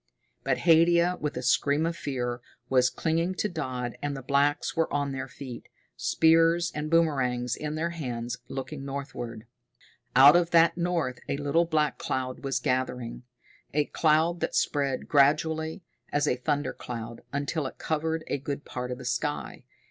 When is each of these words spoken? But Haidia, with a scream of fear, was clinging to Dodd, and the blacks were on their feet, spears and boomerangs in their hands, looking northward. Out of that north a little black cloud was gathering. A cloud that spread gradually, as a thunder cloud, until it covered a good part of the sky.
But 0.43 0.57
Haidia, 0.61 1.17
with 1.21 1.37
a 1.37 1.43
scream 1.43 1.85
of 1.85 1.95
fear, 1.95 2.41
was 2.69 2.89
clinging 2.89 3.35
to 3.35 3.47
Dodd, 3.47 3.99
and 4.01 4.17
the 4.17 4.23
blacks 4.23 4.75
were 4.75 4.91
on 4.91 5.11
their 5.11 5.27
feet, 5.27 5.67
spears 5.95 6.71
and 6.73 6.89
boomerangs 6.89 7.55
in 7.55 7.75
their 7.75 7.91
hands, 7.91 8.39
looking 8.47 8.83
northward. 8.83 9.45
Out 10.15 10.35
of 10.35 10.49
that 10.49 10.75
north 10.75 11.19
a 11.29 11.37
little 11.37 11.65
black 11.65 11.99
cloud 11.99 12.43
was 12.43 12.59
gathering. 12.59 13.21
A 13.75 13.85
cloud 13.85 14.39
that 14.39 14.55
spread 14.55 15.07
gradually, 15.07 15.83
as 16.11 16.27
a 16.27 16.35
thunder 16.35 16.73
cloud, 16.73 17.21
until 17.31 17.67
it 17.67 17.77
covered 17.77 18.23
a 18.25 18.39
good 18.39 18.65
part 18.65 18.89
of 18.89 18.97
the 18.97 19.05
sky. 19.05 19.65